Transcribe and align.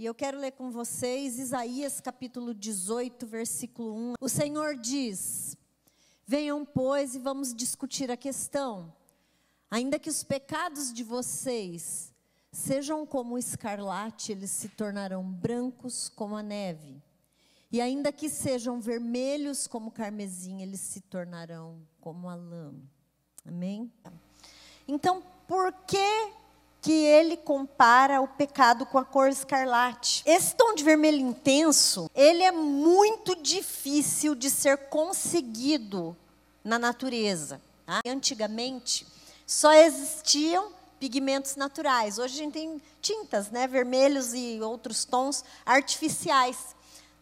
E 0.00 0.06
eu 0.06 0.14
quero 0.14 0.38
ler 0.38 0.52
com 0.52 0.70
vocês 0.70 1.38
Isaías 1.38 2.00
capítulo 2.00 2.54
18, 2.54 3.26
versículo 3.26 3.94
1. 3.94 4.14
O 4.18 4.30
Senhor 4.30 4.74
diz: 4.74 5.58
Venham, 6.26 6.64
pois, 6.64 7.14
e 7.14 7.18
vamos 7.18 7.54
discutir 7.54 8.10
a 8.10 8.16
questão. 8.16 8.90
Ainda 9.70 9.98
que 9.98 10.08
os 10.08 10.24
pecados 10.24 10.90
de 10.90 11.04
vocês 11.04 12.14
sejam 12.50 13.04
como 13.04 13.34
o 13.34 13.38
escarlate, 13.38 14.32
eles 14.32 14.50
se 14.50 14.70
tornarão 14.70 15.22
brancos 15.22 16.08
como 16.08 16.34
a 16.34 16.42
neve. 16.42 17.02
E 17.70 17.78
ainda 17.78 18.10
que 18.10 18.30
sejam 18.30 18.80
vermelhos 18.80 19.66
como 19.66 19.90
carmesim, 19.90 20.62
eles 20.62 20.80
se 20.80 21.02
tornarão 21.02 21.78
como 22.00 22.26
a 22.30 22.34
lã. 22.34 22.72
Amém? 23.44 23.92
Então, 24.88 25.22
por 25.46 25.70
que 25.86 26.39
que 26.80 26.92
ele 26.92 27.36
compara 27.36 28.20
o 28.20 28.28
pecado 28.28 28.86
com 28.86 28.98
a 28.98 29.04
cor 29.04 29.28
escarlate. 29.28 30.22
Esse 30.24 30.54
tom 30.54 30.74
de 30.74 30.82
vermelho 30.82 31.18
intenso, 31.18 32.10
ele 32.14 32.42
é 32.42 32.50
muito 32.50 33.36
difícil 33.36 34.34
de 34.34 34.50
ser 34.50 34.88
conseguido 34.88 36.16
na 36.64 36.78
natureza. 36.78 37.60
Tá? 37.84 38.00
Antigamente, 38.06 39.06
só 39.46 39.72
existiam 39.72 40.72
pigmentos 40.98 41.56
naturais. 41.56 42.18
Hoje 42.18 42.34
a 42.34 42.44
gente 42.44 42.52
tem 42.52 42.80
tintas, 43.00 43.50
né, 43.50 43.66
vermelhos 43.66 44.32
e 44.34 44.60
outros 44.62 45.04
tons 45.04 45.44
artificiais, 45.64 46.76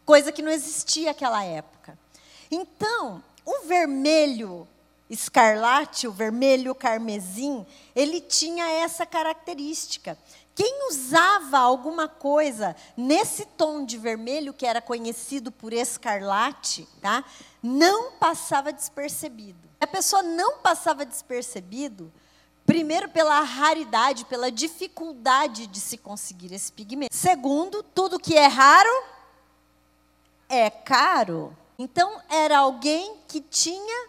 coisa 0.05 0.33
que 0.33 0.43
não 0.43 0.51
existia 0.51 1.07
naquela 1.07 1.45
época. 1.45 1.99
Então, 2.51 3.23
o 3.45 3.67
vermelho 3.67 4.67
escarlate, 5.09 6.07
o 6.07 6.13
vermelho 6.13 6.75
carmesim, 6.75 7.67
ele 7.95 8.21
tinha 8.21 8.67
essa 8.69 9.07
característica. 9.07 10.19
Quem 10.55 10.89
usava 10.89 11.59
alguma 11.59 12.09
coisa 12.09 12.75
nesse 12.97 13.47
tom 13.47 13.85
de 13.85 13.97
vermelho, 13.97 14.53
que 14.53 14.67
era 14.67 14.83
conhecido 14.83 15.53
por 15.53 15.73
escarlate, 15.73 16.89
tá? 17.01 17.25
não 17.63 18.13
passava 18.13 18.73
despercebido. 18.73 19.69
A 19.81 19.87
pessoa 19.87 20.23
não 20.23 20.59
passava 20.59 21.07
despercebido, 21.07 22.13
primeiro 22.67 23.09
pela 23.09 23.41
raridade, 23.41 24.25
pela 24.25 24.51
dificuldade 24.51 25.67
de 25.67 25.81
se 25.81 25.97
conseguir 25.97 26.53
esse 26.53 26.73
pigmento. 26.73 27.15
Segundo, 27.15 27.83
tudo 27.83 28.19
que 28.19 28.37
é 28.37 28.47
raro 28.47 29.05
é 30.49 30.69
caro. 30.69 31.57
Então, 31.79 32.21
era 32.29 32.59
alguém 32.59 33.17
que 33.29 33.41
tinha 33.41 34.09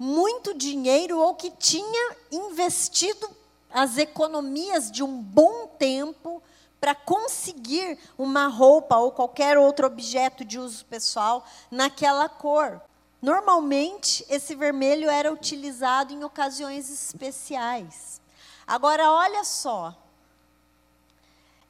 muito 0.00 0.54
dinheiro 0.54 1.18
ou 1.18 1.34
que 1.34 1.50
tinha 1.50 2.16
investido 2.32 3.28
as 3.70 3.98
economias 3.98 4.90
de 4.90 5.02
um 5.02 5.20
bom 5.20 5.66
tempo 5.78 6.42
para 6.80 6.94
conseguir 6.94 7.98
uma 8.16 8.46
roupa 8.46 8.96
ou 8.96 9.12
qualquer 9.12 9.58
outro 9.58 9.86
objeto 9.86 10.42
de 10.42 10.58
uso 10.58 10.86
pessoal 10.86 11.44
naquela 11.70 12.30
cor. 12.30 12.80
Normalmente, 13.20 14.24
esse 14.30 14.54
vermelho 14.54 15.10
era 15.10 15.30
utilizado 15.30 16.14
em 16.14 16.24
ocasiões 16.24 16.88
especiais. 16.88 18.22
Agora, 18.66 19.12
olha 19.12 19.44
só. 19.44 19.94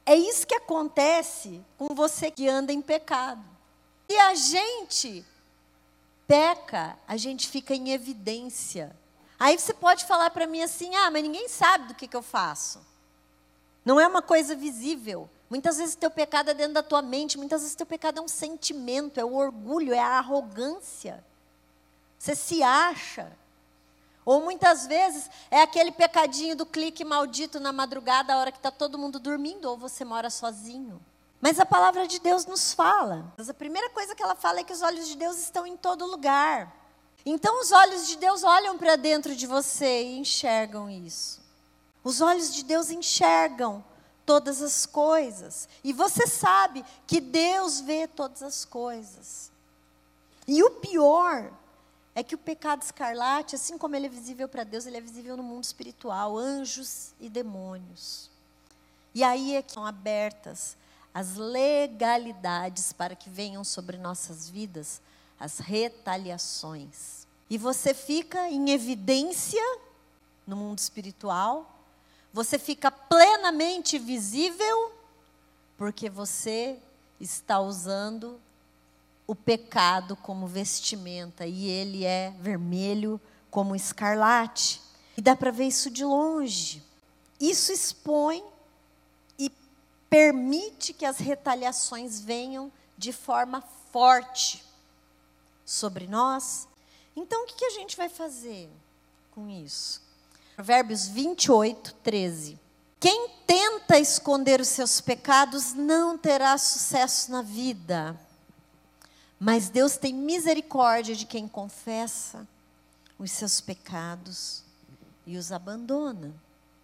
É 0.05 0.15
isso 0.15 0.47
que 0.47 0.55
acontece 0.55 1.61
com 1.77 1.93
você 1.93 2.31
que 2.31 2.47
anda 2.47 2.71
em 2.71 2.81
pecado. 2.81 3.43
E 4.07 4.17
a 4.17 4.35
gente 4.35 5.25
peca, 6.31 6.97
a 7.05 7.17
gente 7.17 7.49
fica 7.49 7.75
em 7.75 7.91
evidência. 7.91 8.95
Aí 9.37 9.59
você 9.59 9.73
pode 9.73 10.05
falar 10.05 10.29
para 10.29 10.47
mim 10.47 10.63
assim: 10.63 10.95
ah, 10.95 11.11
mas 11.11 11.23
ninguém 11.23 11.49
sabe 11.49 11.89
do 11.89 11.93
que, 11.93 12.07
que 12.07 12.15
eu 12.15 12.21
faço. 12.21 12.79
Não 13.83 13.99
é 13.99 14.07
uma 14.07 14.21
coisa 14.21 14.55
visível. 14.55 15.29
Muitas 15.49 15.77
vezes 15.77 15.93
teu 15.93 16.09
pecado 16.09 16.49
é 16.49 16.53
dentro 16.53 16.75
da 16.75 16.83
tua 16.83 17.01
mente, 17.01 17.37
muitas 17.37 17.61
vezes 17.61 17.75
teu 17.75 17.85
pecado 17.85 18.19
é 18.19 18.21
um 18.21 18.29
sentimento, 18.29 19.19
é 19.19 19.25
o 19.25 19.33
orgulho, 19.33 19.93
é 19.93 19.99
a 19.99 20.19
arrogância. 20.19 21.21
Você 22.17 22.33
se 22.33 22.63
acha. 22.63 23.29
Ou 24.23 24.41
muitas 24.41 24.87
vezes 24.87 25.29
é 25.49 25.61
aquele 25.61 25.91
pecadinho 25.91 26.55
do 26.55 26.65
clique 26.65 27.03
maldito 27.03 27.59
na 27.59 27.73
madrugada, 27.73 28.33
a 28.33 28.37
hora 28.37 28.53
que 28.53 28.59
está 28.59 28.71
todo 28.71 28.97
mundo 28.97 29.19
dormindo, 29.19 29.65
ou 29.65 29.75
você 29.75 30.05
mora 30.05 30.29
sozinho. 30.29 31.01
Mas 31.41 31.59
a 31.59 31.65
palavra 31.65 32.07
de 32.07 32.19
Deus 32.19 32.45
nos 32.45 32.71
fala. 32.71 33.33
Mas 33.35 33.49
a 33.49 33.53
primeira 33.53 33.89
coisa 33.89 34.13
que 34.13 34.21
ela 34.21 34.35
fala 34.35 34.59
é 34.59 34.63
que 34.63 34.71
os 34.71 34.83
olhos 34.83 35.07
de 35.07 35.17
Deus 35.17 35.39
estão 35.39 35.65
em 35.65 35.75
todo 35.75 36.05
lugar. 36.05 36.71
Então 37.25 37.59
os 37.61 37.71
olhos 37.71 38.07
de 38.07 38.15
Deus 38.15 38.43
olham 38.43 38.77
para 38.77 38.95
dentro 38.95 39.35
de 39.35 39.47
você 39.47 40.03
e 40.03 40.19
enxergam 40.19 40.87
isso. 40.87 41.41
Os 42.03 42.21
olhos 42.21 42.53
de 42.53 42.63
Deus 42.63 42.91
enxergam 42.91 43.83
todas 44.25 44.61
as 44.61 44.85
coisas. 44.85 45.67
E 45.83 45.91
você 45.91 46.27
sabe 46.27 46.85
que 47.07 47.19
Deus 47.19 47.81
vê 47.81 48.07
todas 48.07 48.43
as 48.43 48.63
coisas. 48.63 49.51
E 50.47 50.63
o 50.63 50.71
pior 50.71 51.51
é 52.13 52.23
que 52.23 52.35
o 52.35 52.37
pecado 52.37 52.83
escarlate, 52.83 53.55
assim 53.55 53.77
como 53.77 53.95
ele 53.95 54.05
é 54.05 54.09
visível 54.09 54.47
para 54.47 54.63
Deus, 54.63 54.85
ele 54.85 54.97
é 54.97 55.01
visível 55.01 55.35
no 55.37 55.43
mundo 55.43 55.63
espiritual, 55.63 56.37
anjos 56.37 57.13
e 57.19 57.29
demônios. 57.29 58.29
E 59.13 59.23
aí 59.23 59.55
é 59.55 59.61
que 59.61 59.71
são 59.71 59.85
abertas 59.85 60.77
as 61.13 61.35
legalidades 61.35 62.93
para 62.93 63.15
que 63.15 63.29
venham 63.29 63.63
sobre 63.63 63.97
nossas 63.97 64.49
vidas 64.49 65.01
as 65.41 65.57
retaliações. 65.57 67.25
E 67.49 67.57
você 67.57 67.95
fica 67.95 68.47
em 68.47 68.69
evidência 68.69 69.61
no 70.45 70.55
mundo 70.55 70.77
espiritual, 70.77 71.79
você 72.31 72.59
fica 72.59 72.91
plenamente 72.91 73.97
visível, 73.97 74.93
porque 75.77 76.09
você 76.09 76.77
está 77.19 77.59
usando 77.59 78.39
o 79.25 79.35
pecado 79.35 80.15
como 80.15 80.45
vestimenta 80.45 81.45
e 81.45 81.67
ele 81.67 82.05
é 82.05 82.33
vermelho 82.39 83.19
como 83.49 83.75
escarlate. 83.75 84.79
E 85.17 85.21
dá 85.21 85.35
para 85.35 85.51
ver 85.51 85.65
isso 85.65 85.89
de 85.89 86.05
longe. 86.05 86.83
Isso 87.39 87.71
expõe 87.71 88.43
permite 90.11 90.93
que 90.93 91.05
as 91.05 91.19
retaliações 91.19 92.19
venham 92.19 92.69
de 92.97 93.13
forma 93.13 93.61
forte 93.93 94.61
sobre 95.65 96.05
nós. 96.05 96.67
Então, 97.15 97.43
o 97.43 97.47
que 97.47 97.63
a 97.63 97.69
gente 97.69 97.95
vai 97.95 98.09
fazer 98.09 98.69
com 99.31 99.49
isso? 99.49 100.01
Provérbios 100.53 101.07
28, 101.07 101.93
13. 102.03 102.59
Quem 102.99 103.29
tenta 103.47 103.97
esconder 103.97 104.59
os 104.59 104.67
seus 104.67 104.99
pecados 104.99 105.73
não 105.73 106.17
terá 106.17 106.57
sucesso 106.57 107.31
na 107.31 107.41
vida, 107.41 108.19
mas 109.39 109.69
Deus 109.69 109.95
tem 109.95 110.13
misericórdia 110.13 111.15
de 111.15 111.25
quem 111.25 111.47
confessa 111.47 112.45
os 113.17 113.31
seus 113.31 113.61
pecados 113.61 114.61
e 115.25 115.37
os 115.37 115.53
abandona. 115.53 116.33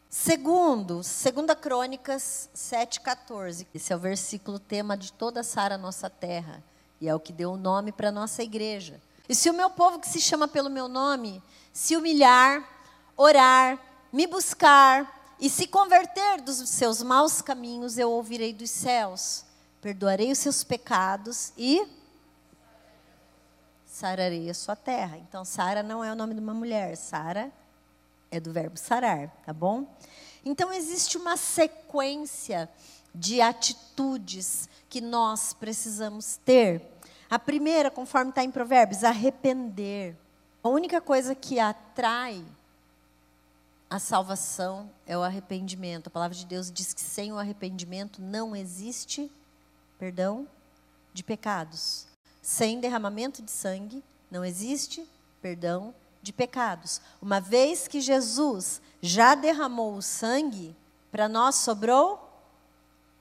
Segundo, 0.10 1.04
segunda 1.04 1.54
Crônicas 1.54 2.50
7:14. 2.56 3.68
Esse 3.74 3.92
é 3.92 3.96
o 3.96 4.00
versículo 4.00 4.58
tema 4.58 4.96
de 4.96 5.12
toda 5.12 5.44
Sara 5.44 5.78
nossa 5.78 6.10
terra 6.10 6.64
e 7.02 7.10
é 7.10 7.14
o 7.14 7.20
que 7.20 7.34
deu 7.34 7.52
o 7.52 7.58
nome 7.58 7.92
para 7.92 8.10
nossa 8.10 8.42
igreja. 8.42 9.02
E 9.28 9.36
se 9.36 9.50
o 9.50 9.54
meu 9.54 9.70
povo 9.70 10.00
que 10.00 10.08
se 10.08 10.22
chama 10.22 10.48
pelo 10.48 10.70
meu 10.70 10.88
nome 10.88 11.44
se 11.74 11.98
humilhar, 11.98 12.66
orar, 13.18 13.78
me 14.12 14.26
buscar 14.26 15.36
e 15.42 15.50
se 15.50 15.68
converter 15.68 16.42
dos 16.42 16.58
seus 16.70 17.04
maus 17.04 17.42
caminhos, 17.42 17.98
eu 17.98 18.10
ouvirei 18.10 18.54
dos 18.54 18.72
céus, 18.72 19.44
perdoarei 19.82 20.32
os 20.32 20.38
seus 20.38 20.64
pecados 20.64 21.52
e 21.58 21.86
sararei 23.86 24.50
a 24.50 24.54
sua 24.54 24.76
terra. 24.76 25.18
Então, 25.18 25.44
Sara 25.44 25.84
não 25.84 26.02
é 26.02 26.14
o 26.14 26.16
nome 26.16 26.34
de 26.34 26.40
uma 26.40 26.54
mulher, 26.54 26.96
Sara 26.96 27.52
do 28.40 28.52
verbo 28.52 28.78
sarar, 28.78 29.30
tá 29.46 29.54
bom? 29.54 29.88
Então 30.44 30.72
existe 30.72 31.18
uma 31.18 31.36
sequência 31.36 32.70
de 33.14 33.42
atitudes 33.42 34.70
que 34.90 35.02
nós 35.02 35.54
precisamos 35.54 36.38
ter. 36.46 36.82
A 37.30 37.40
primeira, 37.40 37.92
conforme 37.92 38.30
está 38.30 38.44
em 38.44 38.52
Provérbios, 38.52 39.04
arrepender. 39.04 40.16
A 40.64 40.70
única 40.70 41.02
coisa 41.02 41.36
que 41.36 41.60
atrai 41.60 42.44
a 43.90 44.00
salvação 44.00 44.90
é 45.06 45.18
o 45.18 45.24
arrependimento. 45.24 46.08
A 46.08 46.12
palavra 46.12 46.36
de 46.36 46.46
Deus 46.46 46.72
diz 46.72 46.94
que 46.94 47.02
sem 47.02 47.32
o 47.32 47.38
arrependimento 47.38 48.22
não 48.22 48.56
existe 48.56 49.32
perdão 49.98 50.48
de 51.14 51.24
pecados. 51.24 52.08
Sem 52.42 52.80
derramamento 52.80 53.42
de 53.42 53.52
sangue 53.52 54.04
não 54.30 54.44
existe 54.44 55.08
perdão 55.42 55.94
de 55.94 56.07
pecados. 56.34 57.02
Uma 57.22 57.40
vez 57.40 57.88
que 57.88 58.02
Jesus 58.02 58.82
já 59.02 59.36
derramou 59.36 59.96
o 59.96 60.02
sangue, 60.02 60.76
para 61.12 61.28
nós 61.28 61.56
sobrou 61.56 62.28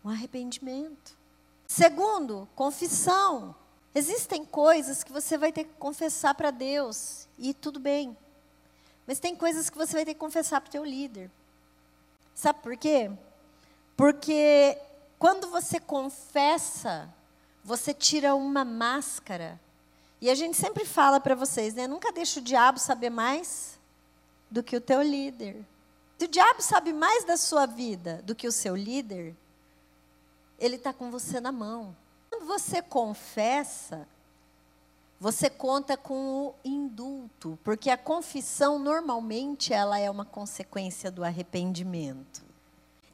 um 0.04 0.10
arrependimento. 0.10 1.16
Segundo, 1.66 2.48
confissão. 2.54 3.54
Existem 3.94 4.44
coisas 4.44 5.02
que 5.02 5.12
você 5.12 5.38
vai 5.38 5.50
ter 5.50 5.64
que 5.64 5.74
confessar 5.74 6.34
para 6.34 6.50
Deus 6.50 7.26
e 7.38 7.54
tudo 7.54 7.80
bem. 7.80 8.16
Mas 9.06 9.18
tem 9.18 9.34
coisas 9.34 9.70
que 9.70 9.78
você 9.78 9.94
vai 9.94 10.04
ter 10.04 10.14
que 10.14 10.20
confessar 10.20 10.60
para 10.60 10.68
o 10.68 10.72
teu 10.72 10.84
líder. 10.84 11.30
Sabe 12.34 12.60
por 12.60 12.76
quê? 12.76 13.10
Porque 13.96 14.78
quando 15.18 15.48
você 15.48 15.80
confessa, 15.80 17.08
você 17.64 17.94
tira 17.94 18.34
uma 18.34 18.64
máscara. 18.64 19.58
E 20.20 20.30
a 20.30 20.34
gente 20.34 20.56
sempre 20.56 20.84
fala 20.84 21.20
para 21.20 21.34
vocês, 21.34 21.74
né? 21.74 21.86
Nunca 21.86 22.10
deixa 22.10 22.40
o 22.40 22.42
diabo 22.42 22.78
saber 22.78 23.10
mais 23.10 23.78
do 24.50 24.62
que 24.62 24.76
o 24.76 24.80
teu 24.80 25.02
líder. 25.02 25.64
Se 26.18 26.24
o 26.24 26.28
diabo 26.28 26.62
sabe 26.62 26.92
mais 26.92 27.24
da 27.24 27.36
sua 27.36 27.66
vida 27.66 28.22
do 28.24 28.34
que 28.34 28.48
o 28.48 28.52
seu 28.52 28.74
líder, 28.74 29.34
ele 30.58 30.76
está 30.76 30.92
com 30.92 31.10
você 31.10 31.40
na 31.40 31.52
mão. 31.52 31.94
Quando 32.30 32.46
você 32.46 32.80
confessa, 32.80 34.08
você 35.20 35.50
conta 35.50 35.96
com 35.96 36.46
o 36.46 36.54
indulto, 36.64 37.58
porque 37.62 37.90
a 37.90 37.98
confissão 37.98 38.78
normalmente 38.78 39.72
ela 39.72 39.98
é 39.98 40.10
uma 40.10 40.24
consequência 40.24 41.10
do 41.10 41.22
arrependimento. 41.22 42.44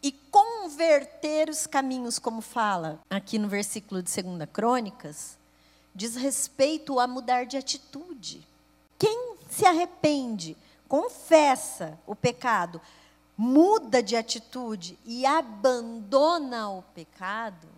E 0.02 0.12
converter 0.12 1.48
os 1.48 1.66
caminhos, 1.66 2.18
como 2.18 2.40
fala 2.40 3.00
aqui 3.08 3.38
no 3.38 3.48
versículo 3.48 4.02
de 4.02 4.22
2 4.22 4.48
Crônicas, 4.52 5.38
diz 5.94 6.16
respeito 6.16 6.98
a 6.98 7.06
mudar 7.06 7.44
de 7.44 7.56
atitude. 7.56 8.46
Quem 8.98 9.36
se 9.50 9.66
arrepende, 9.66 10.56
confessa 10.88 11.98
o 12.06 12.14
pecado, 12.14 12.80
muda 13.36 14.02
de 14.02 14.16
atitude 14.16 14.98
e 15.04 15.26
abandona 15.26 16.70
o 16.70 16.82
pecado, 16.94 17.68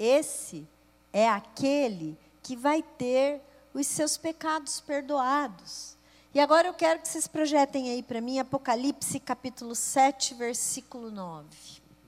esse 0.00 0.66
é 1.12 1.28
aquele 1.28 2.16
que 2.42 2.56
vai 2.56 2.82
ter 2.82 3.42
os 3.74 3.86
seus 3.86 4.16
pecados 4.16 4.80
perdoados. 4.80 5.94
E 6.32 6.40
agora 6.40 6.68
eu 6.68 6.72
quero 6.72 7.00
que 7.00 7.08
vocês 7.08 7.28
projetem 7.28 7.90
aí 7.90 8.02
para 8.02 8.20
mim 8.20 8.38
Apocalipse 8.38 9.20
capítulo 9.20 9.74
7, 9.74 10.32
versículo 10.34 11.10
9. 11.10 11.46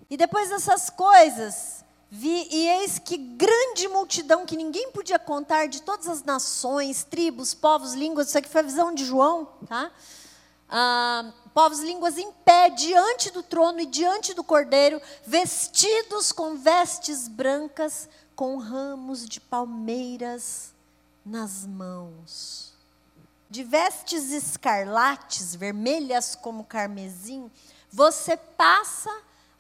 E 0.08 0.16
depois 0.16 0.48
dessas 0.48 0.88
coisas, 0.88 1.84
vi 2.14 2.46
e 2.50 2.68
eis 2.68 2.98
que 2.98 3.16
grande 3.16 3.88
multidão 3.88 4.44
que 4.44 4.54
ninguém 4.54 4.90
podia 4.90 5.18
contar 5.18 5.66
de 5.66 5.80
todas 5.80 6.06
as 6.06 6.22
nações, 6.22 7.04
tribos, 7.04 7.54
povos, 7.54 7.94
línguas, 7.94 8.28
isso 8.28 8.36
aqui 8.36 8.50
foi 8.50 8.60
a 8.60 8.64
visão 8.64 8.94
de 8.94 9.02
João, 9.02 9.48
tá? 9.66 9.90
Ah, 10.68 11.32
povos, 11.54 11.80
línguas 11.80 12.18
em 12.18 12.30
pé 12.30 12.68
diante 12.68 13.30
do 13.30 13.42
trono 13.42 13.80
e 13.80 13.86
diante 13.86 14.34
do 14.34 14.44
cordeiro, 14.44 15.00
vestidos 15.24 16.32
com 16.32 16.54
vestes 16.54 17.28
brancas, 17.28 18.10
com 18.36 18.58
ramos 18.58 19.26
de 19.26 19.40
palmeiras 19.40 20.74
nas 21.24 21.66
mãos. 21.66 22.74
De 23.48 23.64
vestes 23.64 24.32
escarlates, 24.32 25.54
vermelhas 25.54 26.34
como 26.34 26.64
carmesim, 26.64 27.50
você 27.90 28.36
passa 28.36 29.10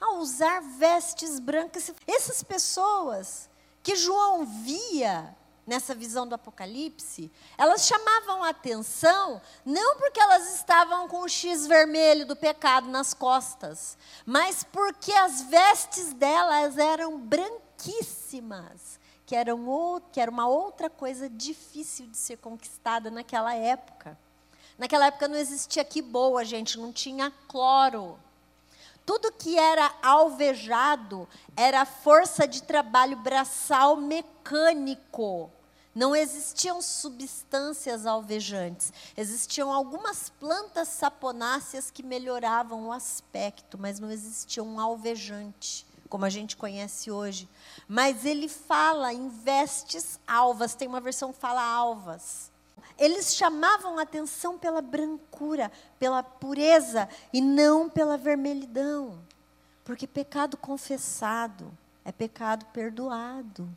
a 0.02 0.14
usar 0.14 0.60
vestes 0.60 1.38
brancas. 1.38 1.92
Essas 2.06 2.42
pessoas 2.42 3.48
que 3.82 3.94
João 3.94 4.44
via 4.44 5.34
nessa 5.64 5.94
visão 5.94 6.26
do 6.26 6.34
Apocalipse, 6.34 7.30
elas 7.56 7.86
chamavam 7.86 8.42
a 8.42 8.48
atenção 8.48 9.40
não 9.64 9.96
porque 9.96 10.20
elas 10.20 10.56
estavam 10.56 11.06
com 11.06 11.20
o 11.20 11.28
X 11.28 11.66
vermelho 11.68 12.26
do 12.26 12.34
pecado 12.34 12.88
nas 12.88 13.14
costas, 13.14 13.96
mas 14.26 14.64
porque 14.64 15.12
as 15.12 15.42
vestes 15.42 16.12
delas 16.12 16.76
eram 16.78 17.16
branquíssimas, 17.16 18.98
que, 19.24 19.36
eram, 19.36 20.02
que 20.10 20.20
era 20.20 20.30
uma 20.30 20.48
outra 20.48 20.90
coisa 20.90 21.30
difícil 21.30 22.08
de 22.08 22.16
ser 22.16 22.38
conquistada 22.38 23.08
naquela 23.08 23.54
época. 23.54 24.18
Naquela 24.76 25.06
época 25.06 25.28
não 25.28 25.36
existia 25.36 25.84
que 25.84 26.02
boa, 26.02 26.44
gente, 26.44 26.76
não 26.76 26.92
tinha 26.92 27.32
cloro. 27.46 28.18
Tudo 29.04 29.32
que 29.32 29.58
era 29.58 29.92
alvejado 30.02 31.28
era 31.56 31.84
força 31.84 32.46
de 32.46 32.62
trabalho 32.62 33.16
braçal 33.16 33.96
mecânico. 33.96 35.50
Não 35.94 36.16
existiam 36.16 36.80
substâncias 36.80 38.06
alvejantes. 38.06 38.92
Existiam 39.16 39.70
algumas 39.72 40.30
plantas 40.30 40.88
saponáceas 40.88 41.90
que 41.90 42.02
melhoravam 42.02 42.86
o 42.86 42.92
aspecto, 42.92 43.76
mas 43.76 43.98
não 43.98 44.10
existia 44.10 44.62
um 44.62 44.80
alvejante, 44.80 45.86
como 46.08 46.24
a 46.24 46.30
gente 46.30 46.56
conhece 46.56 47.10
hoje. 47.10 47.48
Mas 47.86 48.24
ele 48.24 48.48
fala 48.48 49.12
em 49.12 49.28
vestes 49.28 50.18
alvas, 50.26 50.74
tem 50.74 50.88
uma 50.88 51.00
versão 51.00 51.32
que 51.32 51.38
fala 51.38 51.62
alvas. 51.62 52.51
Eles 52.98 53.34
chamavam 53.34 53.98
atenção 53.98 54.58
pela 54.58 54.82
brancura, 54.82 55.72
pela 55.98 56.22
pureza 56.22 57.08
e 57.32 57.40
não 57.40 57.88
pela 57.88 58.16
vermelhidão. 58.16 59.18
Porque 59.84 60.06
pecado 60.06 60.56
confessado 60.56 61.72
é 62.04 62.12
pecado 62.12 62.66
perdoado. 62.66 63.68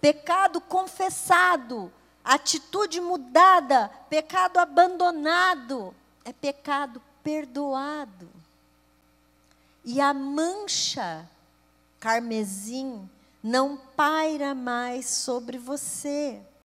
Pecado 0.00 0.60
confessado, 0.60 1.92
atitude 2.24 3.00
mudada, 3.00 3.88
pecado 4.08 4.58
abandonado 4.58 5.94
é 6.24 6.32
pecado 6.32 7.02
perdoado. 7.22 8.28
E 9.84 10.00
a 10.00 10.12
mancha 10.12 11.28
carmesim 11.98 13.08
não 13.42 13.76
paira 13.76 14.54
mais 14.54 15.06
sobre 15.06 15.58
você. 15.58 16.40